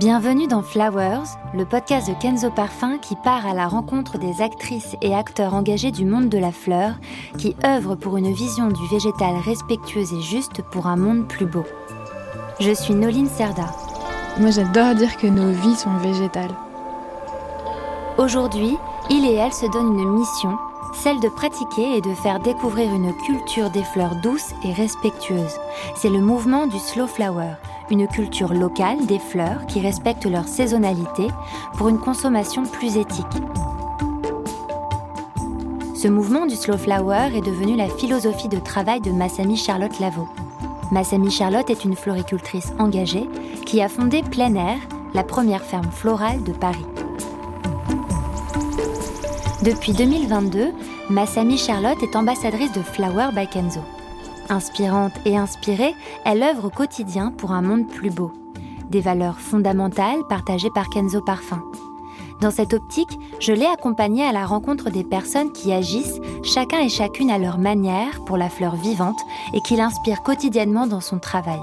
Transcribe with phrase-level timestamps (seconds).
[0.00, 4.96] Bienvenue dans Flowers, le podcast de Kenzo Parfum qui part à la rencontre des actrices
[5.02, 6.94] et acteurs engagés du monde de la fleur,
[7.36, 11.64] qui œuvrent pour une vision du végétal respectueuse et juste pour un monde plus beau.
[12.60, 13.66] Je suis Noline Serda.
[14.38, 16.56] Moi j'adore dire que nos vies sont végétales.
[18.16, 18.78] Aujourd'hui,
[19.10, 20.56] il et elle se donnent une mission,
[20.94, 25.58] celle de pratiquer et de faire découvrir une culture des fleurs douces et respectueuses.
[25.94, 27.52] C'est le mouvement du Slow Flower,
[27.90, 31.28] une culture locale des fleurs qui respectent leur saisonnalité
[31.76, 33.26] pour une consommation plus éthique.
[35.94, 40.28] Ce mouvement du Slow Flower est devenu la philosophie de travail de Massami Charlotte Lavaux.
[40.92, 43.28] Massami Charlotte est une floricultrice engagée
[43.66, 44.78] qui a fondé Plein Air,
[45.12, 46.86] la première ferme florale de Paris.
[49.62, 50.72] Depuis 2022,
[51.10, 53.80] Massami Charlotte est ambassadrice de Flower by Kenzo.
[54.50, 58.32] Inspirante et inspirée, elle œuvre au quotidien pour un monde plus beau.
[58.90, 61.62] Des valeurs fondamentales partagées par Kenzo Parfum.
[62.40, 66.88] Dans cette optique, je l'ai accompagnée à la rencontre des personnes qui agissent, chacun et
[66.88, 69.20] chacune à leur manière, pour la fleur vivante
[69.54, 71.60] et qui l'inspirent quotidiennement dans son travail.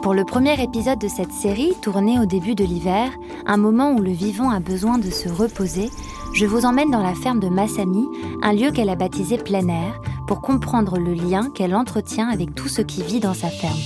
[0.00, 3.10] Pour le premier épisode de cette série, tourné au début de l'hiver,
[3.46, 5.90] un moment où le vivant a besoin de se reposer,
[6.34, 8.06] je vous emmène dans la ferme de Massami,
[8.42, 12.68] un lieu qu'elle a baptisé plein air, pour comprendre le lien qu'elle entretient avec tout
[12.68, 13.76] ce qui vit dans sa ferme.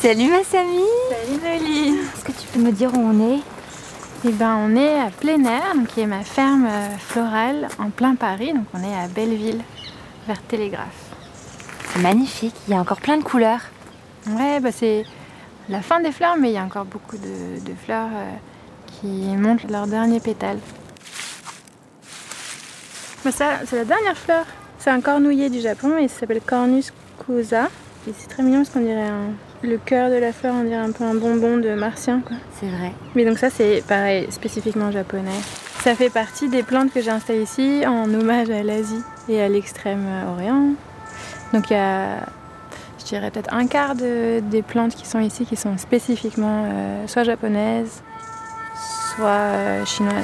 [0.00, 3.40] Salut Massami Salut Noélie Est-ce que tu peux me dire où on est?
[4.26, 7.90] Eh ben on est à plein air, donc qui est ma ferme euh, florale en
[7.90, 9.62] plein Paris, donc on est à Belleville
[10.26, 11.14] vers Télégraphe.
[12.00, 13.60] Magnifique, il y a encore plein de couleurs.
[14.26, 15.04] Ouais, bah c'est
[15.68, 18.30] la fin des fleurs, mais il y a encore beaucoup de, fleurs euh,
[18.86, 20.58] qui montrent leurs derniers pétales.
[23.24, 24.44] Bah ça, c'est la dernière fleur.
[24.78, 26.92] C'est un cornouiller du Japon et ça s'appelle Cornus
[27.24, 27.68] kusa.
[28.06, 29.10] Et c'est très mignon parce qu'on dirait
[29.62, 32.20] le cœur de la fleur, on dirait un peu un bonbon de martien.
[32.20, 32.36] Quoi.
[32.60, 32.92] C'est vrai.
[33.14, 35.30] Mais donc ça, c'est pareil, spécifiquement japonais.
[35.84, 39.50] Ça fait partie des plantes que j'ai installées ici en hommage à l'Asie et à
[39.50, 40.70] l'extrême-orient.
[41.52, 42.20] Donc il y a,
[42.98, 47.24] je dirais peut-être un quart des plantes qui sont ici qui sont spécifiquement euh, soit
[47.24, 48.02] japonaises,
[49.14, 50.14] soit euh, chinoises.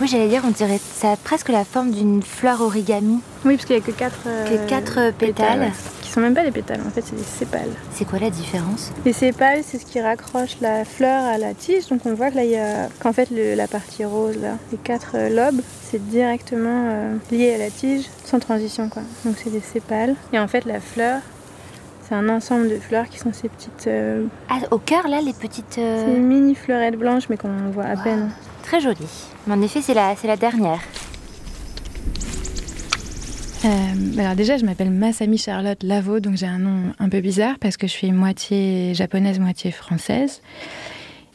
[0.00, 3.20] Oui, j'allais dire, on dirait ça a presque la forme d'une fleur origami.
[3.44, 5.72] Oui, parce qu'il n'y a que quatre, euh, quatre pétales
[6.12, 7.70] sont même pas des pétales, en fait c'est des sépales.
[7.92, 11.88] C'est quoi la différence Les sépales, c'est ce qui raccroche la fleur à la tige.
[11.88, 14.78] Donc on voit que là il y a qu'en fait la partie rose là, les
[14.78, 19.02] quatre euh, lobes, c'est directement euh, lié à la tige, sans transition quoi.
[19.24, 20.14] Donc c'est des sépales.
[20.32, 21.20] Et en fait la fleur,
[22.02, 23.86] c'est un ensemble de fleurs qui sont ces petites.
[23.86, 25.64] Euh, ah, au cœur là, les petites.
[25.74, 28.30] C'est mini fleurettes blanches, mais qu'on voit à peine.
[28.62, 29.28] Très jolie.
[29.46, 30.80] Mais en effet, c'est la, c'est la dernière.
[33.64, 37.58] Euh, alors déjà, je m'appelle Masami Charlotte Lavo, donc j'ai un nom un peu bizarre
[37.60, 40.42] parce que je suis moitié japonaise, moitié française.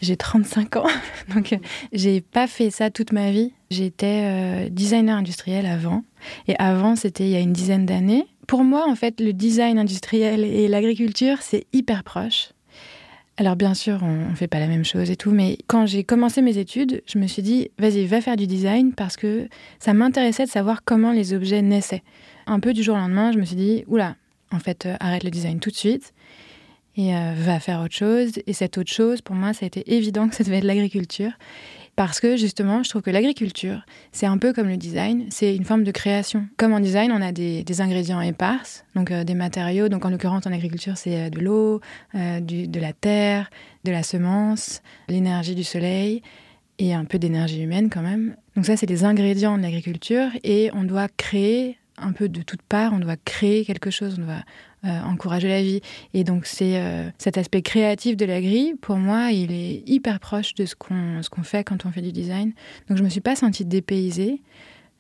[0.01, 0.87] J'ai 35 ans,
[1.33, 1.57] donc
[1.93, 3.53] j'ai pas fait ça toute ma vie.
[3.71, 6.03] J'étais euh, designer industriel avant,
[6.49, 8.25] et avant c'était il y a une dizaine d'années.
[8.45, 12.49] Pour moi, en fait, le design industriel et l'agriculture, c'est hyper proche.
[13.39, 16.03] Alors bien sûr, on ne fait pas la même chose et tout, mais quand j'ai
[16.03, 19.93] commencé mes études, je me suis dit, vas-y, va faire du design parce que ça
[19.93, 22.01] m'intéressait de savoir comment les objets naissaient.
[22.47, 24.15] Un peu du jour au lendemain, je me suis dit, oula,
[24.51, 26.13] en fait, euh, arrête le design tout de suite
[26.95, 28.39] et euh, va faire autre chose.
[28.47, 31.31] Et cette autre chose, pour moi, ça a été évident que ça devait être l'agriculture.
[31.97, 33.81] Parce que justement, je trouve que l'agriculture,
[34.11, 36.47] c'est un peu comme le design, c'est une forme de création.
[36.55, 39.89] Comme en design, on a des, ingrédients éparses, donc euh, des matériaux.
[39.89, 41.81] Donc en l'occurrence, en agriculture, c'est euh, de l'eau,
[42.13, 43.49] euh, de la terre,
[43.83, 46.21] de la semence, l'énergie du soleil
[46.77, 48.35] et un peu d'énergie humaine quand même.
[48.55, 52.61] Donc ça, c'est des ingrédients de l'agriculture et on doit créer un peu de toutes
[52.61, 54.43] parts, on doit créer quelque chose, on doit
[54.87, 55.81] euh, encourager la vie.
[56.13, 60.19] Et donc c'est euh, cet aspect créatif de la grille, pour moi, il est hyper
[60.19, 62.53] proche de ce qu'on fait quand on fait du design.
[62.87, 64.41] Donc je me suis pas sentie dépaysée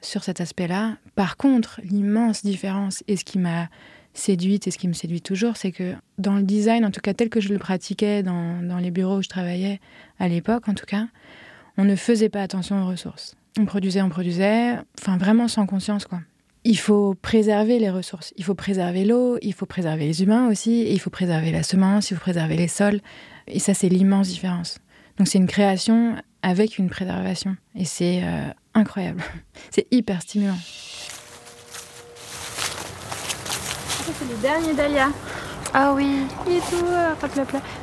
[0.01, 0.97] sur cet aspect-là.
[1.15, 3.69] Par contre, l'immense différence et ce qui m'a
[4.13, 7.13] séduite et ce qui me séduit toujours, c'est que dans le design, en tout cas
[7.13, 9.79] tel que je le pratiquais dans, dans les bureaux où je travaillais
[10.19, 11.07] à l'époque, en tout cas,
[11.77, 13.35] on ne faisait pas attention aux ressources.
[13.59, 16.19] On produisait, on produisait, enfin vraiment sans conscience quoi
[16.67, 18.33] il faut préserver les ressources.
[18.35, 22.11] Il faut préserver l'eau, il faut préserver les humains aussi, il faut préserver la semence,
[22.11, 22.99] il faut préserver les sols.
[23.47, 24.77] Et ça, c'est l'immense différence.
[25.17, 27.55] Donc c'est une création avec une préservation.
[27.73, 29.23] Et c'est euh, incroyable.
[29.71, 30.57] c'est hyper stimulant.
[34.05, 35.07] C'est le dernier dahlia.
[35.73, 36.85] Ah oui, et tout,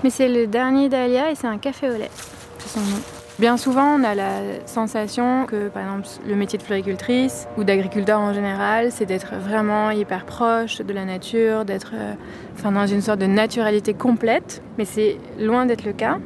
[0.02, 2.10] Mais c'est le dernier dahlia et c'est un café au lait.
[2.58, 3.00] C'est son nom.
[3.40, 8.20] Bien souvent, on a la sensation que, par exemple, le métier de floricultrice ou d'agriculteur
[8.20, 12.14] en général, c'est d'être vraiment hyper proche de la nature, d'être euh,
[12.62, 14.62] dans une sorte de naturalité complète.
[14.78, 16.18] Mais c'est loin d'être le cas.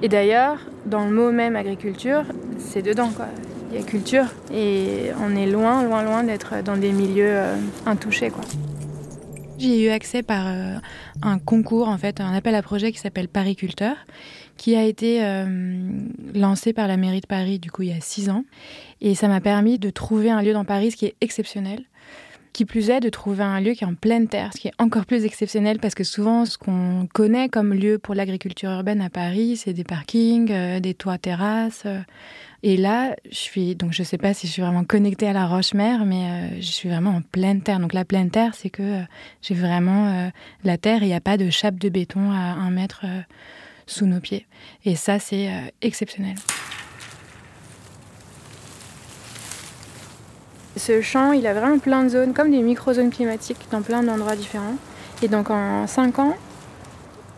[0.00, 2.22] Et d'ailleurs, dans le mot même agriculture,
[2.58, 3.26] c'est dedans, quoi.
[3.70, 7.56] Il y a culture et on est loin, loin, loin d'être dans des milieux euh,
[7.84, 8.44] intouchés, quoi.
[9.58, 10.74] J'ai eu accès par euh,
[11.22, 13.96] un concours, en fait, un appel à projet qui s'appelle Pariculteur,
[14.56, 15.46] qui a été euh,
[16.34, 18.44] lancé par la mairie de Paris, du coup, il y a six ans.
[19.00, 21.84] Et ça m'a permis de trouver un lieu dans Paris, ce qui est exceptionnel.
[22.52, 24.72] Qui plus est, de trouver un lieu qui est en pleine terre, ce qui est
[24.78, 29.10] encore plus exceptionnel parce que souvent, ce qu'on connaît comme lieu pour l'agriculture urbaine à
[29.10, 31.86] Paris, c'est des parkings, euh, des toits terrasses.
[32.62, 35.46] Et là, je suis donc je sais pas si je suis vraiment connectée à la
[35.46, 37.78] roche-mère, mais euh, je suis vraiment en pleine terre.
[37.78, 39.02] Donc la pleine terre, c'est que euh,
[39.42, 40.28] j'ai vraiment euh,
[40.64, 43.04] la terre il n'y a pas de chape de béton à un mètre
[43.86, 44.46] sous nos pieds.
[44.84, 45.48] Et ça, c'est
[45.82, 46.34] exceptionnel.
[50.76, 54.36] Ce champ, il a vraiment plein de zones, comme des micro-zones climatiques dans plein d'endroits
[54.36, 54.76] différents.
[55.22, 56.36] Et donc en 5 ans,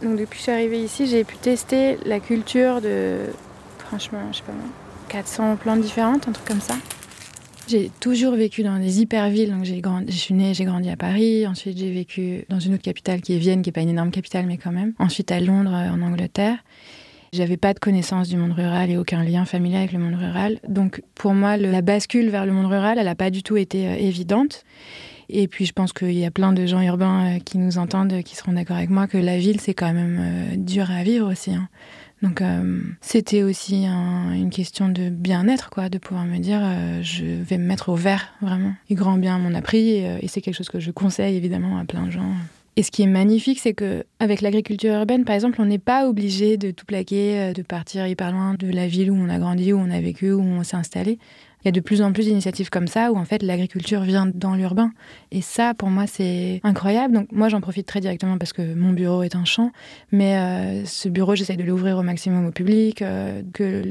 [0.02, 3.18] donc depuis que je suis arrivée ici, j'ai pu tester la culture de,
[3.78, 4.52] franchement, je sais pas
[5.08, 6.74] 400 plantes différentes, un truc comme ça.
[7.68, 9.50] J'ai toujours vécu dans des hyper-villes.
[9.50, 11.46] Donc j'ai grandi, je suis née, j'ai grandi à Paris.
[11.46, 14.10] Ensuite, j'ai vécu dans une autre capitale qui est Vienne, qui n'est pas une énorme
[14.10, 14.94] capitale, mais quand même.
[14.98, 16.56] Ensuite, à Londres, euh, en Angleterre.
[17.34, 20.60] J'avais pas de connaissance du monde rural et aucun lien familial avec le monde rural.
[20.66, 23.86] Donc pour moi, la bascule vers le monde rural, elle n'a pas du tout été
[23.86, 24.64] euh, évidente.
[25.28, 28.22] Et puis je pense qu'il y a plein de gens urbains euh, qui nous entendent,
[28.22, 31.52] qui seront d'accord avec moi, que la ville, c'est quand même dur à vivre aussi.
[31.52, 31.68] Hein.
[32.22, 37.24] Donc euh, c'était aussi une question de bien-être, quoi, de pouvoir me dire euh, je
[37.24, 38.74] vais me mettre au vert, vraiment.
[38.90, 41.78] Et grand bien m'en a pris, euh, et, c'est quelque chose que je conseille évidemment
[41.78, 42.32] à plein de gens.
[42.76, 46.08] Et ce qui est magnifique, c'est que avec l'agriculture urbaine, par exemple, on n'est pas
[46.08, 49.72] obligé de tout plaquer, de partir hyper loin de la ville où on a grandi,
[49.72, 51.18] où on a vécu, où on s'est installé.
[51.62, 54.30] Il y a de plus en plus d'initiatives comme ça où en fait l'agriculture vient
[54.32, 54.92] dans l'urbain.
[55.32, 57.14] Et ça, pour moi, c'est incroyable.
[57.14, 59.72] Donc moi, j'en profite très directement parce que mon bureau est un champ.
[60.12, 63.82] Mais euh, ce bureau, j'essaie de l'ouvrir au maximum au public, euh, que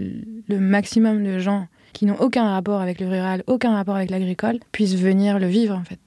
[0.47, 4.59] le maximum de gens qui n'ont aucun rapport avec le rural, aucun rapport avec l'agricole,
[4.71, 5.99] puissent venir le vivre en fait.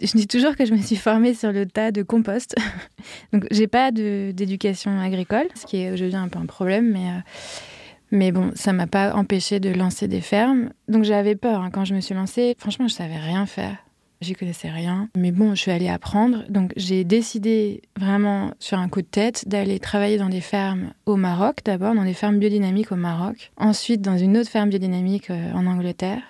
[0.00, 2.56] Je dis toujours que je me suis formée sur le tas de compost.
[3.32, 7.08] Donc j'ai pas d'éducation agricole, ce qui est aujourd'hui un peu un problème, mais...
[7.08, 7.20] Euh,
[8.14, 10.70] mais bon, ça m'a pas empêché de lancer des fermes.
[10.88, 12.54] Donc j'avais peur hein, quand je me suis lancée.
[12.58, 13.76] Franchement, je savais rien faire.
[14.20, 15.08] J'y connaissais rien.
[15.16, 16.44] Mais bon, je suis allée apprendre.
[16.48, 21.16] Donc j'ai décidé vraiment sur un coup de tête d'aller travailler dans des fermes au
[21.16, 23.50] Maroc d'abord, dans des fermes biodynamiques au Maroc.
[23.56, 26.22] Ensuite dans une autre ferme biodynamique euh, en Angleterre.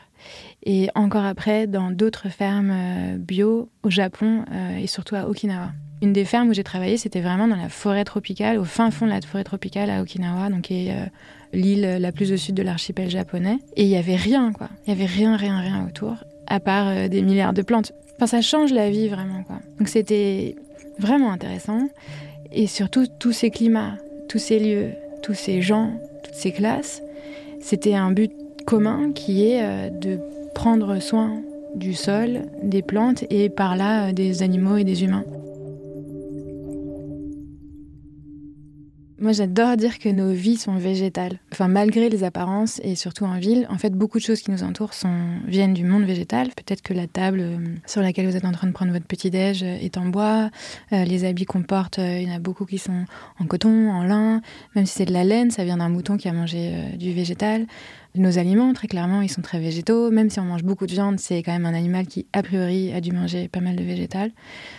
[0.64, 5.72] Et encore après dans d'autres fermes euh, bio au Japon euh, et surtout à Okinawa.
[6.04, 9.06] Une des fermes où j'ai travaillé, c'était vraiment dans la forêt tropicale, au fin fond
[9.06, 11.10] de la forêt tropicale à Okinawa, donc qui est
[11.54, 13.58] l'île la plus au sud de l'archipel japonais.
[13.76, 14.68] Et il y avait rien, quoi.
[14.86, 16.16] Il y avait rien, rien, rien autour,
[16.46, 17.92] à part euh, des milliards de plantes.
[18.16, 19.60] Enfin, ça change la vie vraiment, quoi.
[19.78, 20.56] Donc c'était
[20.98, 21.88] vraiment intéressant.
[22.52, 23.94] Et surtout, tous ces climats,
[24.28, 24.90] tous ces lieux,
[25.22, 25.92] tous ces gens,
[26.22, 27.02] toutes ces classes,
[27.60, 28.30] c'était un but
[28.66, 30.18] commun qui est euh, de
[30.54, 31.40] prendre soin
[31.74, 35.24] du sol, des plantes et par là euh, des animaux et des humains.
[39.24, 41.38] Moi, j'adore dire que nos vies sont végétales.
[41.50, 44.62] Enfin, malgré les apparences et surtout en ville, en fait, beaucoup de choses qui nous
[44.62, 44.92] entourent
[45.46, 46.48] viennent du monde végétal.
[46.48, 49.62] Peut-être que la table euh, sur laquelle vous êtes en train de prendre votre petit-déj
[49.62, 50.50] euh, est en bois.
[50.92, 53.06] Euh, les habits qu'on porte, il y en a beaucoup qui sont
[53.40, 54.42] en coton, en lin.
[54.76, 57.64] Même si c'est de la laine, ça vient d'un mouton qui a mangé du végétal.
[58.16, 60.12] Nos aliments, très clairement, ils sont très végétaux.
[60.12, 62.92] Même si on mange beaucoup de viande, c'est quand même un animal qui, a priori,
[62.92, 64.30] a dû manger pas mal de végétal.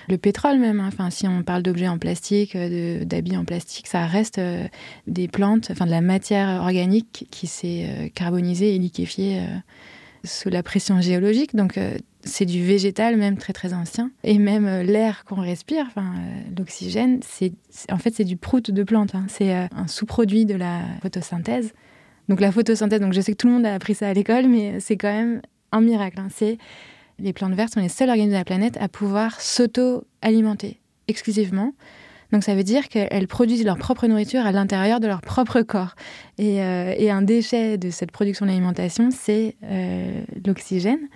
[0.07, 0.87] Le pétrole même, hein.
[0.87, 4.65] enfin, si on parle d'objets en plastique, d'habits en plastique, ça reste euh,
[5.07, 9.57] des plantes, enfin de la matière organique qui s'est euh, carbonisée et liquéfiée euh,
[10.23, 11.57] sous la pression géologique.
[11.57, 11.77] Donc
[12.23, 14.11] c'est du végétal même très très ancien.
[14.23, 16.13] Et même l'air qu'on respire, enfin
[16.57, 17.51] l'oxygène, c'est
[17.91, 19.13] en fait c'est du prout de plante.
[19.13, 19.25] Hein.
[19.27, 21.73] C'est un sous-produit de la photosynthèse.
[22.29, 24.47] Donc la photosynthèse, donc je sais que tout le monde a appris ça à l'école,
[24.47, 25.41] mais c'est quand même
[25.71, 26.19] un miracle.
[26.19, 26.27] Hein.
[26.33, 26.57] C'est
[27.19, 31.73] les plantes vertes sont les seuls organismes de la planète à pouvoir s'auto-alimenter exclusivement.
[32.31, 35.95] Donc ça veut dire qu'elles produisent leur propre nourriture à l'intérieur de leur propre corps.
[36.37, 41.07] Et, euh, un déchet de cette production d'alimentation, c'est euh, l'oxygène.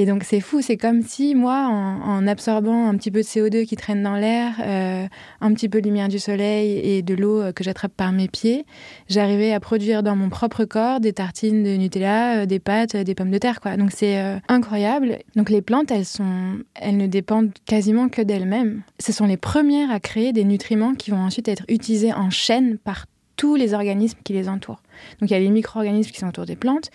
[0.00, 3.66] Et donc c'est fou, c'est comme si moi, en, absorbant un petit peu de CO2
[3.66, 5.06] qui traîne dans l'air, euh,
[5.42, 8.26] un petit peu de lumière du soleil et de l'eau euh, que j'attrape par mes
[8.26, 8.64] pieds,
[9.10, 13.30] j'arrivais à produire dans mon propre corps des tartines de Nutella, des pâtes, des pommes
[13.30, 13.60] de terre.
[13.76, 15.18] Donc c'est incroyable.
[15.36, 18.80] Donc les plantes, elles, sont, elles ne dépendent quasiment que d'elles-mêmes.
[19.00, 22.78] Ce sont les premières à créer des nutriments qui vont ensuite être utilisés en chaîne
[22.78, 23.04] par
[23.36, 24.82] tous les organismes qui les entourent.
[25.20, 26.90] Donc il y a les micro-organismes qui sont autour des plantes.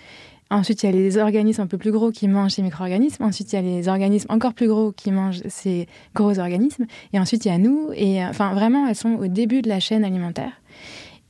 [0.56, 3.24] Ensuite, il y a les organismes un peu plus gros qui mangent ces micro-organismes.
[3.24, 6.86] Ensuite, il y a les organismes encore plus gros qui mangent ces gros organismes.
[7.14, 7.90] Et ensuite, il y a nous.
[7.94, 10.52] Et enfin, vraiment, elles sont au début de la chaîne alimentaire.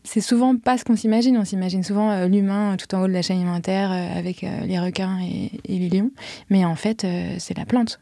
[0.03, 1.37] C'est souvent pas ce qu'on s'imagine.
[1.37, 4.65] On s'imagine souvent euh, l'humain tout en haut de la chaîne alimentaire euh, avec euh,
[4.65, 6.11] les requins et, et, les lions.
[6.51, 7.07] Mais en fait,
[7.39, 7.99] c'est la plante.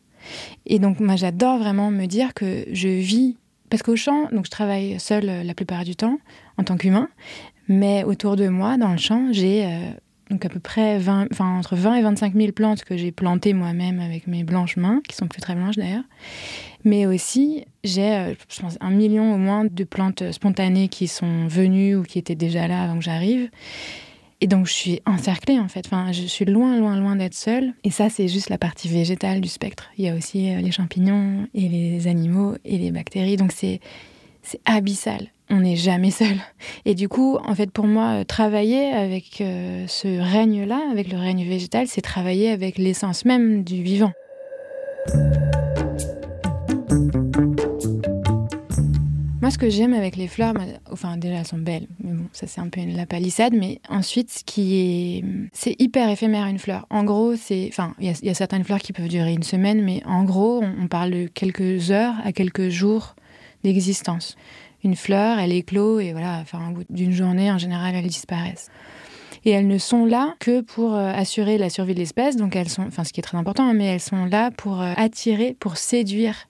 [0.66, 3.38] Et donc, moi, j'adore vraiment me dire que je vis
[3.74, 6.20] parce qu'au champ, donc je travaille seule euh, la plupart du temps
[6.60, 7.10] en tant qu'humain,
[7.68, 9.90] mais autour de moi, dans le champ, j'ai euh,
[10.30, 13.54] donc à peu près 20, enfin, entre 20 et 25 000 plantes que j'ai plantées
[13.54, 16.04] moi-même avec mes blanches mains, qui sont plus très blanches d'ailleurs.
[16.86, 18.34] Mais aussi, j'ai, euh,
[18.82, 22.84] un million au moins de plantes spontanées qui sont venues ou qui étaient déjà là
[22.84, 23.50] avant que j'arrive.
[24.42, 25.88] Et donc, je suis encerclée, en fait.
[26.12, 27.74] Je suis loin, loin, loin d'être seule.
[27.86, 29.90] Et ça, c'est juste la partie végétale du spectre.
[29.98, 33.38] Il y a aussi euh, les champignons et les animaux et les bactéries.
[33.38, 33.80] Donc, c'est
[34.66, 35.30] abyssal.
[35.56, 36.36] On n'est jamais seul.
[36.84, 41.18] Et du coup, en fait, pour moi, euh, travailler avec euh, ce règne-là, avec le
[41.20, 44.14] règne végétal, c'est travailler avec l'essence même du vivant.
[49.42, 50.56] Moi, ce que j'aime avec les fleurs,
[50.92, 51.86] enfin, déjà, elles sont belles.
[52.04, 53.54] Mais bon, ça, c'est un peu la palissade.
[53.54, 55.24] Mais ensuite, ce qui est.
[55.54, 56.88] C'est hyper éphémère, une fleur.
[56.90, 57.68] En gros, c'est.
[57.68, 60.88] Enfin, il y, a certaines fleurs qui peuvent durer une semaine, mais en gros, on,
[60.88, 63.16] parle de quelques heures à quelques jours
[63.64, 64.36] d'existence.
[64.84, 68.70] Une fleur, elle éclot et voilà, enfin, au bout d'une journée, en général, elles disparaissent.
[69.46, 72.36] Et elles ne sont là que pour euh, assurer la survie de l'espèce.
[72.36, 72.84] Donc, elles sont.
[72.84, 75.78] Enfin, ce qui est très important, hein, mais elles sont là pour euh, attirer, pour
[75.78, 76.48] séduire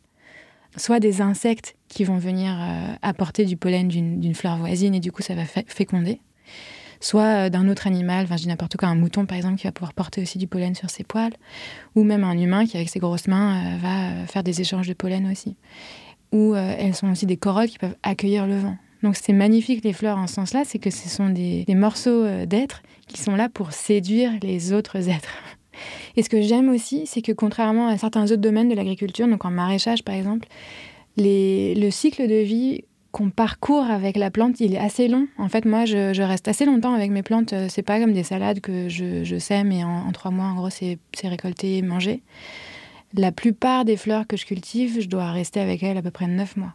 [0.75, 5.12] soit des insectes qui vont venir euh, apporter du pollen d'une fleur voisine et du
[5.12, 6.20] coup ça va féconder,
[7.00, 9.72] soit d'un autre animal, enfin je dis n'importe quoi, un mouton par exemple qui va
[9.72, 11.34] pouvoir porter aussi du pollen sur ses poils,
[11.94, 15.30] ou même un humain qui avec ses grosses mains va faire des échanges de pollen
[15.32, 15.56] aussi.
[16.34, 18.75] Ou elles sont aussi des corolles qui peuvent accueillir le vent.
[19.04, 22.82] Donc c'est magnifique les fleurs en ce sens-là, c'est que ce sont des, morceaux d'êtres
[23.08, 25.38] qui sont là pour séduire les autres êtres.
[26.16, 29.46] Et ce que j'aime aussi, c'est que contrairement à certains autres domaines de l'agriculture, donc
[29.46, 30.48] en maraîchage par exemple,
[31.18, 35.28] le cycle de vie qu'on parcourt avec la plante, il est assez long.
[35.38, 37.54] En fait, moi, je, reste assez longtemps avec mes plantes.
[37.70, 40.98] C'est pas comme des salades que je, sème et en, trois mois, en gros, c'est
[41.24, 42.24] récolté et mangé.
[43.15, 46.27] La plupart des fleurs que je cultive, je dois rester avec elles à peu près
[46.27, 46.74] neuf mois.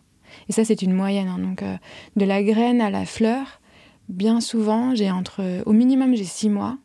[0.49, 1.29] Et ça, c'est une moyenne.
[1.29, 1.39] Hein.
[1.39, 1.77] Donc, euh,
[2.17, 3.61] de la graine à la fleur,
[4.09, 6.79] bien souvent, j'ai entre, au minimum, j'ai six mois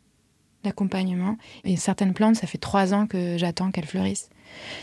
[0.64, 1.36] d'accompagnement.
[1.64, 4.30] Et certaines plantes, ça fait trois ans que j'attends qu'elles fleurissent.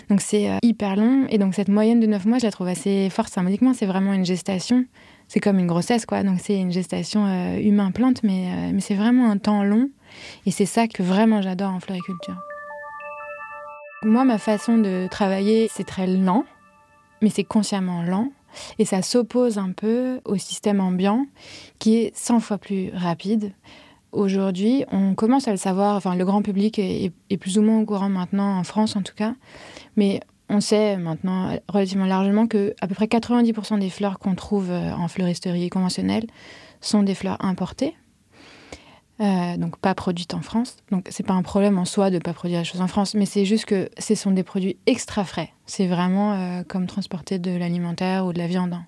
[0.09, 1.25] Donc c'est euh, hyper long.
[1.29, 3.73] Et donc cette moyenne de neuf mois, je la trouve assez forte symboliquement.
[3.73, 4.85] C'est vraiment une gestation.
[5.27, 6.23] C'est comme une grossesse, quoi.
[6.23, 9.89] Donc c'est une gestation euh, humain-plante, mais, mais c'est vraiment un temps long.
[10.45, 12.37] Et c'est ça que vraiment j'adore en floriculture.
[14.03, 16.43] Moi, ma façon de travailler, c'est très lent,
[17.21, 18.31] mais c'est consciemment lent.
[18.79, 21.27] Et ça s'oppose un peu au système ambiant,
[21.79, 23.53] qui est 100 fois plus rapide,
[24.11, 27.85] Aujourd'hui, on commence à le savoir, enfin le grand public est, plus ou moins au
[27.85, 29.35] courant maintenant, en France en tout cas,
[29.95, 34.69] mais on sait maintenant relativement largement que à peu près 90% des fleurs qu'on trouve
[34.69, 36.25] euh, en fleuristerie conventionnelle
[36.81, 37.95] sont des fleurs importées,
[39.21, 40.77] euh, donc pas produites en France.
[40.89, 43.25] Donc c'est pas un problème en soi de pas produire les choses en France, mais
[43.25, 45.51] c'est juste que ce sont des produits extra frais.
[45.67, 48.73] C'est vraiment euh, comme transporter de l'alimentaire ou de la viande.
[48.73, 48.85] Hein.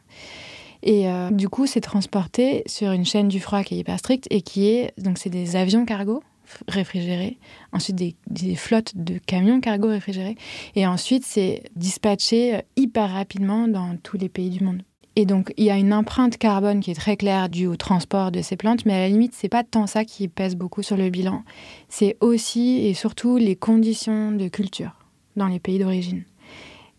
[0.82, 4.28] Et euh, du coup, c'est transporté sur une chaîne du froid qui est hyper stricte
[4.32, 4.94] et qui est.
[4.98, 6.24] Donc, c'est des avions cargo
[6.68, 7.38] réfrigérés,
[7.72, 7.96] ensuite
[8.28, 10.36] des, flottes de camions cargo réfrigérés,
[10.76, 14.84] et ensuite c'est dispatché hyper rapidement dans tous les pays du monde.
[15.16, 18.32] Et donc il y a une empreinte carbone qui est très claire due au transport
[18.32, 20.98] de ces plantes, mais à la limite c'est pas tant ça qui pèse beaucoup sur
[20.98, 21.44] le bilan,
[21.88, 24.92] c'est aussi et surtout les conditions de culture
[25.36, 26.24] dans les pays d'origine.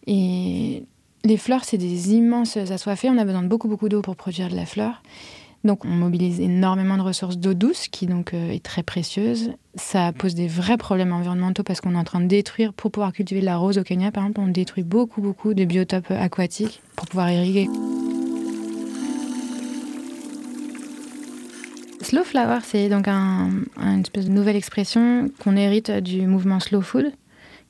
[0.06, 0.84] Et
[1.24, 3.08] les fleurs, c'est des immenses assoiffés.
[3.08, 5.02] On a besoin de beaucoup, beaucoup d'eau pour produire de la fleur.
[5.64, 9.52] Donc, on mobilise énormément de ressources d'eau douce, qui donc euh, est très précieuse.
[9.76, 13.14] Ça pose des vrais problèmes environnementaux parce qu'on est en train de détruire, pour pouvoir
[13.14, 16.82] cultiver de la rose au Kenya, par exemple, on détruit beaucoup, beaucoup de biotopes aquatiques
[16.96, 17.70] pour pouvoir irriguer.
[22.14, 27.10] Slow flower, c'est donc une espèce de nouvelle expression qu'on hérite du mouvement slow food,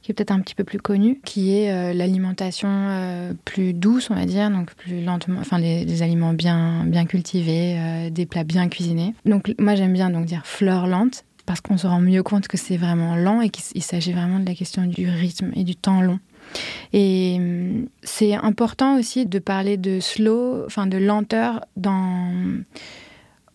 [0.03, 4.11] qui est peut-être un petit peu plus connu, qui est euh, l'alimentation euh, plus douce,
[4.11, 8.45] on va dire, donc plus lentement, enfin des, aliments bien, bien cultivés, euh, des plats
[8.45, 9.15] bien cuisinés.
[9.25, 11.25] Donc moi j'aime bien donc dire fleur lente.
[11.47, 14.45] parce qu'on se rend mieux compte que c'est vraiment lent et qu'il s'agit vraiment de
[14.45, 16.19] la question du rythme et du temps long.
[16.93, 22.31] Et hum, c'est important aussi de parler de slow, enfin de lenteur dans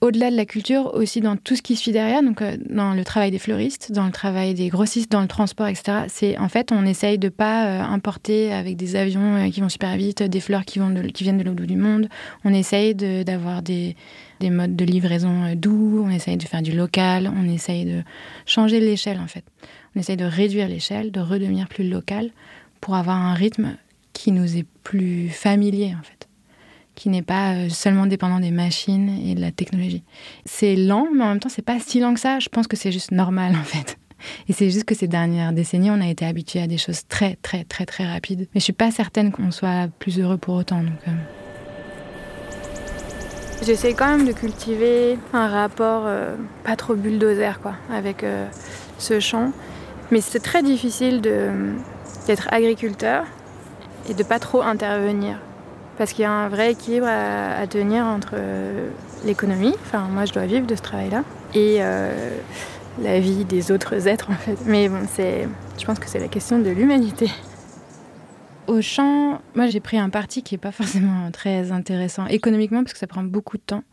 [0.02, 3.04] au-delà de la culture, aussi dans tout ce qui suit derrière, donc euh, dans le
[3.04, 6.06] travail des fleuristes, dans le travail des grossistes, dans le transport, etc.
[6.08, 9.70] C'est en fait, on essaye de pas euh, importer avec des avions euh, qui vont
[9.70, 12.08] super vite, des fleurs qui, viennent de l'autre bout du monde.
[12.46, 13.96] On essaye d'avoir des,
[14.40, 18.02] des, modes de livraison doux, on essaye de faire du local, on essaye de
[18.46, 19.44] changer l'échelle en fait.
[19.96, 22.30] On essaye de réduire l'échelle, de redevenir plus local
[22.80, 23.76] pour avoir un rythme
[24.14, 26.29] qui nous est plus familier en fait
[27.00, 30.04] qui n'est pas euh, seulement dépendant des machines et de la technologie.
[30.46, 32.40] C'est lent, mais en même temps, c'est pas si lent que ça.
[32.40, 33.98] Je pense que c'est juste normal, en fait.
[34.50, 37.38] Et c'est juste que ces dernières décennies, on a été habitué à des choses très,
[37.42, 38.50] très, très, très rapides.
[38.54, 40.82] Mais je suis pas certaine qu'on soit plus heureux pour autant.
[41.08, 41.12] Euh.
[43.66, 48.26] J'essaie quand même de cultiver un rapport euh, pas trop bulldozer, quoi, avec
[48.98, 49.54] ce champ.
[50.12, 53.26] Mais c'est très difficile d'être agriculteur
[54.10, 55.38] et de pas trop intervenir
[56.00, 58.90] parce qu'il y a un vrai équilibre à, tenir entre euh,
[59.26, 62.38] l'économie, enfin moi je dois vivre de ce travail-là, et euh,
[63.02, 64.58] la vie des autres êtres en fait.
[64.66, 67.30] Mais bon, je pense que c'est la question de l'humanité.
[68.68, 72.94] Au champ, moi j'ai pris un parti qui n'est pas forcément très intéressant économiquement parce
[72.94, 73.84] que ça prend beaucoup de temps,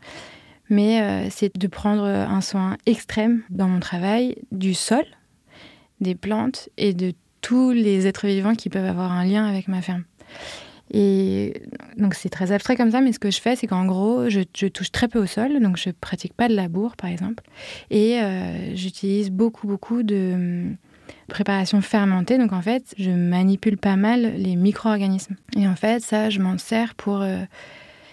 [0.69, 5.03] mais euh, c'est de prendre un soin extrême dans mon travail du sol,
[5.99, 9.81] des plantes et de tous les êtres vivants qui peuvent avoir un lien avec ma
[9.81, 10.05] ferme.
[10.91, 11.61] Et
[11.97, 14.41] donc c'est très abstrait comme ça, mais ce que je fais, c'est qu'en gros, je,
[14.67, 17.43] touche très peu au sol, donc je pratique pas de labour, par exemple,
[17.89, 20.77] et euh, j'utilise beaucoup, beaucoup de hum,
[21.27, 22.37] préparation fermentée.
[22.37, 25.35] Donc en fait, je manipule pas mal les micro-organismes.
[25.57, 27.21] Et en fait, ça, je m'en sers pour...
[27.21, 27.39] Euh,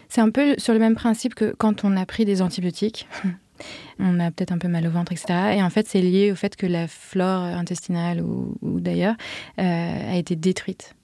[0.09, 3.09] c'est un peu sur le même principe que quand on a pris des antibiotiques.
[3.99, 5.57] on a peut-être un peu mal au ventre, etc.
[5.57, 9.14] Et en fait, c'est lié au fait que la flore intestinale ou, d'ailleurs
[9.59, 10.95] euh, a été détruite.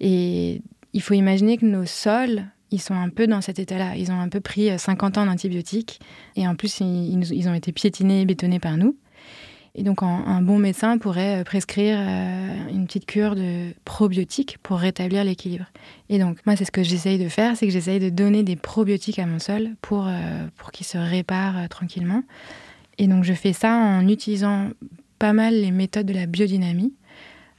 [0.00, 3.96] Et il faut imaginer que nos sols, ils sont un peu dans cet état-là.
[3.96, 6.00] Ils ont un peu pris 50 euh, ans d'antibiotiques
[6.36, 8.96] et en plus, ils, ont été piétinés et bétonnés par nous.
[9.74, 14.78] Et donc, un, bon médecin pourrait euh, prescrire euh, une petite cure de probiotiques pour
[14.78, 15.66] rétablir l'équilibre.
[16.08, 18.56] Et donc, moi, c'est ce que j'essaye de faire, c'est que j'essaye de donner des
[18.56, 20.08] probiotiques à mon sol pour,
[20.56, 22.22] pour qu'il se répare tranquillement.
[22.96, 24.70] Et donc, je fais ça en utilisant
[25.18, 26.92] pas mal les méthodes de la biodynamie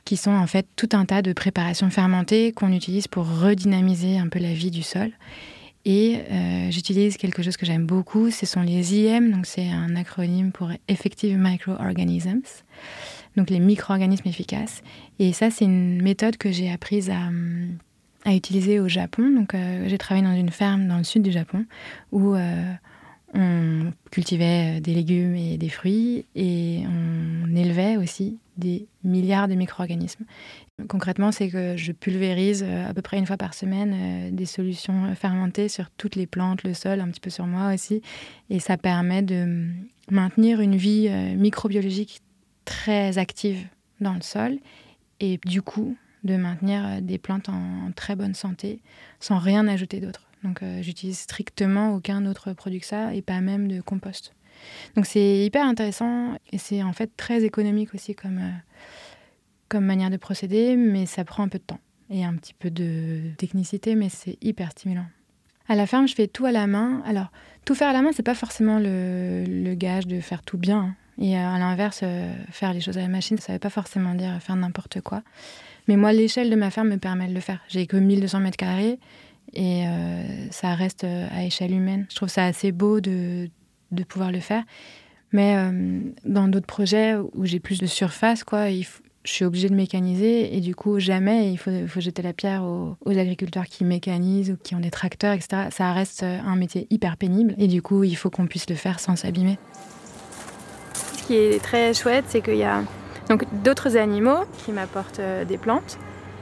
[0.10, 4.28] qui sont en fait tout un tas de préparations fermentées qu'on utilise pour redynamiser un
[4.28, 5.12] peu la vie du sol.
[5.86, 9.96] Et euh, j'utilise quelque chose que j'aime beaucoup, ce sont les IM, donc c'est un
[9.96, 12.42] acronyme pour Effective Microorganisms,
[13.38, 14.82] donc les micro-organismes efficaces.
[15.20, 17.30] Et ça, c'est une méthode que j'ai apprise à,
[18.26, 19.30] à, utiliser au Japon.
[19.30, 21.66] Donc euh, j'ai travaillé dans une ferme dans le sud du Japon
[22.12, 22.74] où euh,
[23.36, 30.26] on cultivait des légumes et des fruits et on élevait aussi des milliards de micro-organismes.
[30.88, 34.46] Concrètement, c'est que je pulvérise euh, à peu près une fois par semaine euh, des
[34.46, 38.02] solutions fermentées sur toutes les plantes, le sol, un petit peu sur moi aussi.
[38.50, 39.68] Et ça permet de
[40.12, 42.22] maintenir une vie euh, microbiologique
[42.66, 43.68] très active
[44.00, 44.60] dans le sol
[45.20, 48.80] et du coup de maintenir des plantes en, très bonne santé
[49.20, 50.28] sans rien ajouter d'autre.
[50.44, 54.34] Donc j'utilise strictement aucun autre produit que ça et pas même de compost.
[54.96, 58.52] Donc c'est hyper intéressant et c'est en fait très économique aussi comme, euh,
[59.68, 62.72] comme manière de procéder, mais ça prend un peu de temps et un petit peu
[62.72, 65.06] de technicité, mais c'est hyper stimulant.
[65.68, 67.04] À la ferme, je fais tout à la main.
[67.06, 67.28] Alors,
[67.66, 70.80] tout faire à la main, c'est pas forcément le, gage de faire tout bien.
[70.80, 70.96] Hein.
[71.22, 74.16] Et euh, à l'inverse, euh, faire les choses à la machine, ça veut pas forcément
[74.16, 75.22] dire faire n'importe quoi.
[75.88, 77.60] Mais moi, l'échelle de ma ferme me permet de le faire.
[77.68, 79.00] J'ai que 1200 mètres carrés
[79.54, 79.86] et
[80.52, 82.06] ça reste à échelle humaine.
[82.12, 83.50] Je trouve ça assez beau de,
[83.92, 84.64] de pouvoir le faire.
[85.32, 89.76] Mais euh, dans d'autres projets où j'ai plus de surface, quoi, je suis obligée de
[89.76, 94.58] mécaniser et du coup, jamais il faut, jeter la pierre aux, agriculteurs qui mécanisent ou
[94.58, 95.68] qui ont des tracteurs, etc.
[95.72, 99.00] Ça reste un métier hyper pénible et du coup, il faut qu'on puisse le faire
[99.00, 99.60] sans s'abîmer.
[100.94, 102.82] Ce qui est très chouette, c'est qu'il y a
[103.64, 105.98] d'autres animaux qui m'apportent euh, des plantes.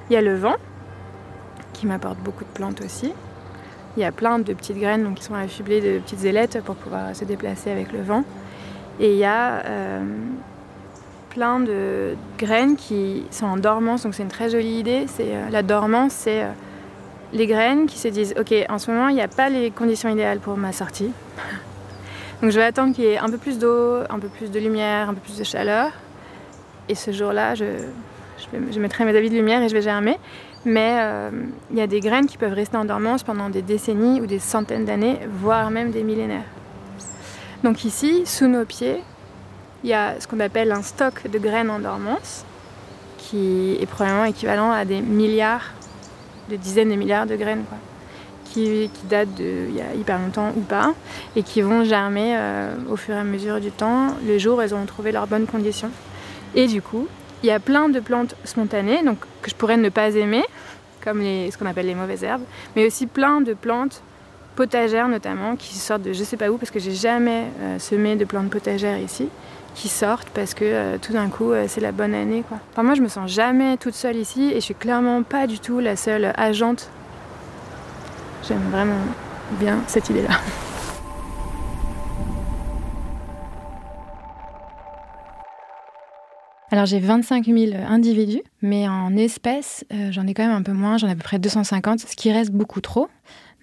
[0.09, 0.55] Il y a le vent
[1.73, 3.11] qui m'apporte beaucoup de plantes aussi.
[3.97, 6.75] Il y a plein de petites graines donc, qui sont affublées de petites ailettes pour
[6.75, 8.23] pouvoir se déplacer avec le vent.
[8.99, 10.03] Et il y a euh,
[11.31, 15.07] plein de graines qui sont en dormance, donc c'est une très jolie idée.
[15.19, 16.49] Euh, la dormance, c'est euh,
[17.33, 20.09] les graines qui se disent ok, en ce moment il n'y a pas les conditions
[20.09, 21.11] idéales pour ma sortie.
[22.43, 24.59] donc je vais attendre qu'il y ait un peu plus d'eau, un peu plus de
[24.59, 25.89] lumière, un peu plus de chaleur.
[26.87, 27.65] Et ce jour-là, je,
[28.53, 30.19] je mettrai mes habits de lumière et je vais germer
[30.67, 31.29] mais euh,
[31.71, 34.37] il y a des graines qui peuvent rester en dormance pendant des décennies ou des
[34.37, 36.43] centaines d'années, voire même des millénaires.
[37.63, 39.01] Donc ici, sous nos pieds,
[39.85, 42.43] il y a ce qu'on appelle un stock de graines en dormance,
[43.17, 45.71] qui est probablement équivalent à des milliards,
[46.49, 47.63] de dizaines de milliards de graines,
[48.51, 50.93] Qui, datent d'il y a hyper longtemps ou pas,
[51.37, 54.61] et qui vont germer euh, au fur et à mesure du temps, le jour où
[54.61, 55.91] elles ont trouvé leurs bonnes conditions.
[56.55, 57.07] Et du coup,
[57.43, 59.01] il y a plein de plantes spontanées,
[59.41, 60.43] que je pourrais ne pas aimer,
[61.03, 62.43] comme ce qu'on appelle les mauvaises herbes,
[62.75, 64.01] mais aussi plein de plantes
[64.55, 68.15] potagères notamment, qui sortent de je sais pas où, parce que j'ai jamais euh, semé
[68.15, 69.29] de plantes potagères ici,
[69.75, 72.43] qui sortent parce que euh, tout d'un coup euh, c'est la bonne année.
[72.47, 72.57] Quoi.
[72.71, 75.59] Enfin, moi je me sens jamais toute seule ici et je suis clairement pas du
[75.59, 76.89] tout la seule agente.
[78.47, 79.05] J'aime vraiment
[79.59, 80.39] bien cette idée-là.
[86.69, 90.97] Alors j'ai 25 000 individus, mais en espèces, j'en ai quand même un peu moins,
[90.97, 93.07] j'en ai à peu près 250, ce qui reste beaucoup trop.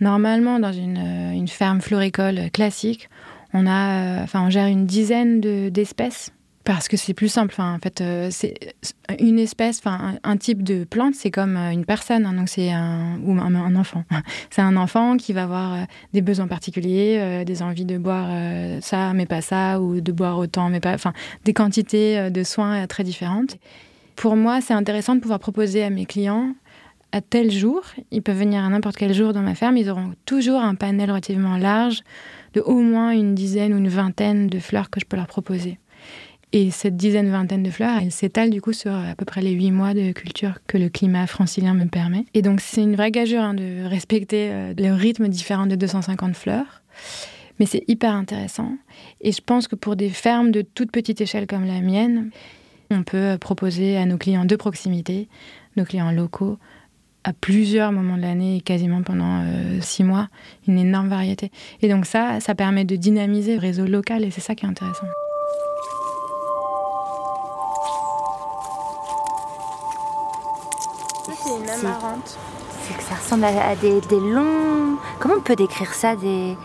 [0.00, 0.96] Normalement, dans une,
[1.34, 3.08] une ferme floricole classique,
[3.54, 5.40] on a, euh, enfin, on gère une dizaine
[5.70, 6.32] d'espèces
[6.64, 7.54] parce que c'est plus simple.
[7.58, 8.74] En fait, euh, c'est
[9.20, 12.26] une espèce, enfin, un, type de plante, c'est comme euh, une personne.
[12.26, 14.04] Hein, donc, c'est un ou un, enfant.
[14.50, 18.28] c'est un enfant qui va avoir des besoins particuliers, des envies de boire
[18.80, 20.94] ça, mais pas ça, ou de boire autant, mais pas.
[20.94, 21.12] Enfin,
[21.44, 23.56] des quantités de soins très différentes.
[24.16, 26.54] Pour moi, c'est intéressant de pouvoir proposer à mes clients
[27.14, 30.14] à tel jour, ils peuvent venir à n'importe quel jour dans ma ferme, ils auront
[30.26, 32.02] toujours un panel relativement large
[32.54, 35.78] de au moins une dizaine ou une vingtaine de fleurs que je peux leur proposer.
[36.56, 39.50] Et cette dizaine, vingtaine de fleurs, elle s'étale du coup sur à peu près les
[39.50, 42.26] huit mois de culture que le climat francilien me permet.
[42.32, 46.36] Et donc c'est une vraie gageure hein, de respecter euh, le rythme différent de 250
[46.36, 46.82] fleurs.
[47.58, 48.76] Mais c'est hyper intéressant.
[49.20, 52.30] Et je pense que pour des fermes de toute petite échelle comme la mienne,
[52.92, 55.28] on peut proposer à nos clients de proximité,
[55.76, 56.58] nos clients locaux,
[57.24, 60.28] à plusieurs moments de l'année, quasiment pendant euh, six mois,
[60.68, 61.50] une énorme variété.
[61.82, 64.68] Et donc ça, ça permet de dynamiser le réseau local et c'est ça qui est
[64.68, 65.06] intéressant.
[71.24, 72.38] C'est une amarante.
[72.82, 74.98] C'est que ça ressemble à, des, longs.
[75.18, 76.56] Comment on peut décrire ça Des,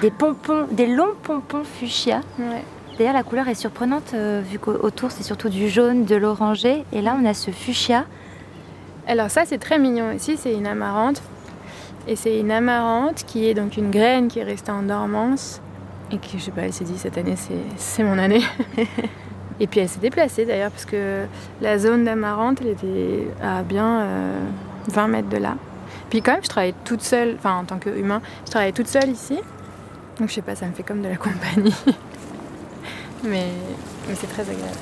[0.00, 0.66] des pompons.
[0.70, 2.20] Des longs pompons fuchsia.
[2.98, 6.84] D'ailleurs, la couleur est surprenante, euh, vu qu'autour c'est surtout du jaune, de l'orangé.
[6.92, 8.04] Et là, on a ce fuchsia
[9.08, 11.22] alors ça c'est très mignon aussi, c'est une amarante.
[12.06, 15.62] Et c'est une amarante qui est donc une graine qui est restée en dormance
[16.10, 17.34] et qui, je sais pas, elle s'est dit cette année
[17.76, 18.42] c'est mon année.
[19.60, 21.24] et puis elle s'est déplacée d'ailleurs parce que
[21.60, 24.06] la zone d'amarante elle était à bien
[24.88, 25.56] 20 euh, mètres de là.
[26.10, 29.10] Puis quand même je travaillais toute seule, enfin en tant qu'humain, je travaillais toute seule
[29.10, 29.38] ici.
[30.18, 31.74] Donc je sais pas, ça me fait comme de la compagnie.
[33.24, 33.46] mais
[34.14, 34.78] c'est très agréable.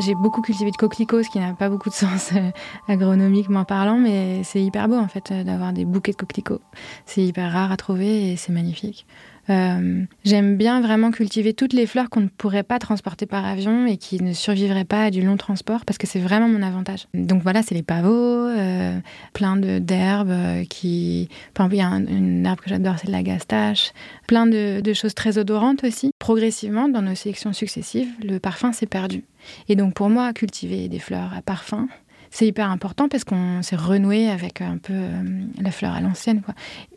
[0.00, 2.50] J'ai beaucoup cultivé de coquelicots, ce qui n'a pas beaucoup de sens euh,
[2.86, 6.60] agronomiquement parlant, mais c'est hyper beau en fait euh, d'avoir des bouquets de coquelicots.
[7.04, 9.06] C'est hyper rare à trouver et c'est magnifique.
[9.50, 13.86] Euh, j'aime bien vraiment cultiver toutes les fleurs qu'on ne pourrait pas transporter par avion
[13.86, 17.06] et qui ne survivraient pas à du long transport parce que c'est vraiment mon avantage.
[17.14, 18.98] Donc voilà, c'est les pavots, euh,
[19.32, 21.28] plein d'herbes euh, qui...
[21.54, 23.92] Par exemple, il y a une herbe que j'adore, c'est la gastache.
[24.26, 26.10] Plein de, de choses très odorantes aussi.
[26.18, 29.24] Progressivement, dans nos sélections successives, le parfum s'est perdu.
[29.68, 31.88] Et donc pour moi, cultiver des fleurs à parfum,
[32.30, 35.22] c'est hyper important parce qu'on s'est renoué avec un peu euh,
[35.60, 36.42] la fleur à l'ancienne.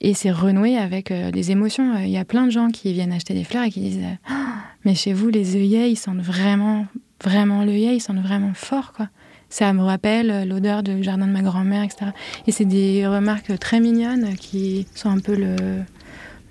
[0.02, 1.98] Et c'est renoué avec euh, des émotions.
[2.00, 4.56] Il y a plein de gens qui viennent acheter des fleurs et qui disent ah,
[4.86, 6.86] Mais chez vous, les œillets, ils sentent vraiment,
[7.24, 9.10] vraiment l'œillet, ils sentent vraiment fort, quoi.
[9.50, 12.12] Ça me rappelle euh, l'odeur du jardin de ma grand-mère, etc.
[12.48, 15.82] Et c'est des remarques très mignonnes qui sont un peu le,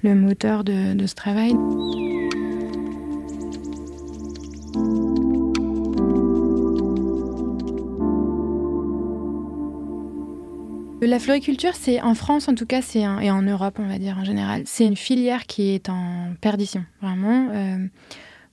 [0.03, 1.55] le moteur de ce travail.
[11.11, 14.17] La floriculture, c'est en France en tout cas, c'est et en Europe, on va dire
[14.17, 17.49] en général, c'est une filière qui est en perdition, vraiment.
[17.53, 17.85] Euh,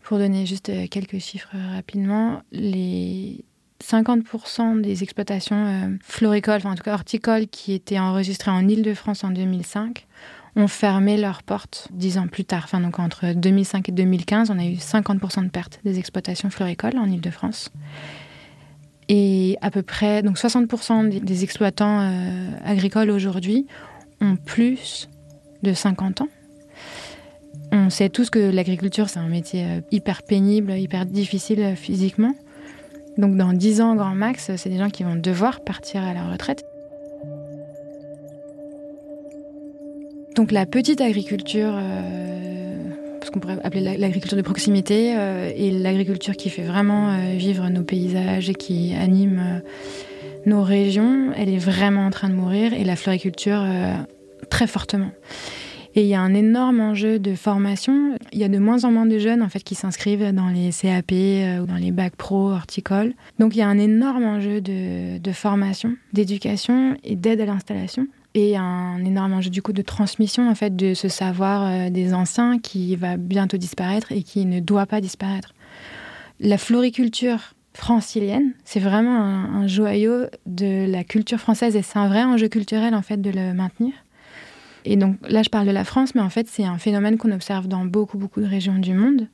[0.01, 3.45] pour donner juste euh, quelques chiffres rapidement, les
[3.85, 9.23] 50% des exploitations euh, floricoles, enfin en tout cas horticoles, qui étaient enregistrées en Île-de-France
[9.23, 10.07] en 2005,
[10.55, 12.63] ont fermé leurs portes dix ans plus tard.
[12.63, 16.97] Enfin, donc entre 2005 et 2015, on a eu 50% de pertes des exploitations floricoles
[16.97, 17.71] en Île-de-France.
[19.09, 23.65] Et à peu près, donc 60% des, exploitants euh, agricoles aujourd'hui
[24.19, 25.07] ont plus
[25.63, 26.27] de 50 ans.
[27.71, 32.33] On sait tous que l'agriculture, c'est un métier euh, hyper pénible, hyper difficile euh, physiquement.
[33.17, 36.29] Donc dans 10 ans, grand max, c'est des gens qui vont devoir partir à la
[36.29, 36.65] retraite.
[40.35, 41.79] Donc la petite agriculture
[43.27, 47.69] ce qu'on pourrait appeler l'agriculture de proximité euh, et l'agriculture qui fait vraiment euh, vivre
[47.69, 49.59] nos paysages et qui anime euh,
[50.45, 53.61] nos régions, elle est vraiment en train de mourir et la floriculture
[54.49, 55.11] très fortement.
[55.93, 58.15] Et il y a un énorme enjeu de formation.
[58.31, 60.69] Il y a de moins en moins de jeunes en fait qui s'inscrivent dans les
[60.69, 61.11] CAP
[61.61, 63.13] ou dans les bacs pro horticoles.
[63.39, 68.55] Donc il y a un énorme enjeu de formation, d'éducation et d'aide à l'installation et
[68.55, 72.59] un énorme enjeu du coup de transmission en fait de ce savoir euh, des anciens
[72.59, 75.53] qui va bientôt disparaître et qui ne doit pas disparaître.
[76.39, 82.23] La floriculture francilienne, c'est vraiment un, joyau de la culture française et c'est un vrai
[82.23, 83.93] enjeu culturel en fait de le maintenir.
[84.85, 87.31] Et donc là je parle de la France, mais en fait c'est un phénomène qu'on
[87.31, 89.27] observe dans beaucoup beaucoup de régions du monde,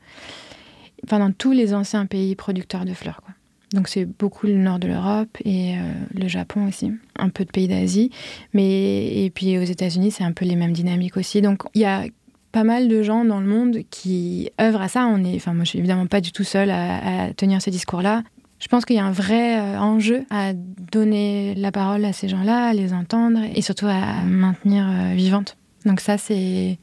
[1.04, 3.22] enfin dans tous les anciens pays producteurs de fleurs.
[3.24, 3.34] Quoi.
[3.74, 5.82] Donc c'est beaucoup le nord de l'Europe et euh,
[6.14, 8.12] le Japon aussi, un peu de pays d'Asie.
[8.54, 11.42] Mais et puis aux États-Unis, c'est un peu les mêmes dynamiques aussi.
[11.42, 12.04] Donc il y a
[12.52, 15.08] pas mal de gens dans le monde qui œuvrent à ça.
[15.08, 18.22] On est, enfin moi je suis évidemment pas du tout seule à, tenir ce discours-là.
[18.60, 22.30] Je pense qu'il y a un vrai euh, enjeu à donner la parole à ces
[22.30, 25.58] gens-là, à les entendre et surtout à maintenir euh, vivantes.
[25.86, 26.78] Donc ça c'est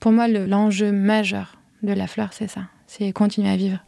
[0.00, 3.78] pour moi l'enjeu majeur de la fleur, c'est ça, c'est continuer à vivre.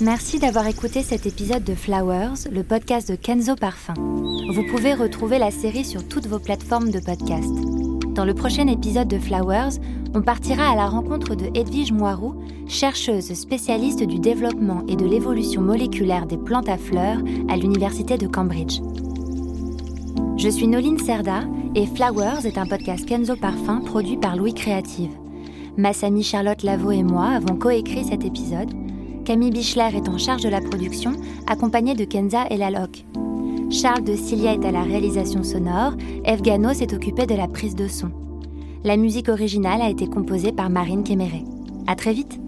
[0.00, 3.94] Merci d'avoir écouté cet épisode de Flowers, le podcast de Kenzo Parfum.
[3.94, 7.52] Vous pouvez retrouver la série sur toutes vos plateformes de podcast.
[8.14, 9.80] Dans le prochain épisode de Flowers,
[10.14, 12.36] on partira à la rencontre de Edwige Moirou,
[12.68, 18.28] chercheuse spécialiste du développement et de l'évolution moléculaire des plantes à fleurs à l'Université de
[18.28, 18.78] Cambridge.
[20.36, 21.40] Je suis Noline Serda
[21.74, 25.10] et Flowers est un podcast Kenzo Parfum produit par Louis Créative.
[25.76, 28.72] Massami Charlotte Lavaux et moi avons coécrit cet épisode
[29.28, 31.12] Camille Bichler est en charge de la production,
[31.46, 33.04] accompagnée de Kenza et Laloc.
[33.70, 35.92] Charles de Cilia est à la réalisation sonore,
[36.24, 38.10] Eve Gano s'est occupé de la prise de son.
[38.84, 41.44] La musique originale a été composée par Marine Kéméré.
[41.86, 42.40] À très vite!